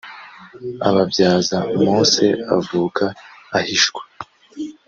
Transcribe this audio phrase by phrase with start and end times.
[0.89, 3.05] ababyaza mose avuka
[3.57, 4.01] ahishwa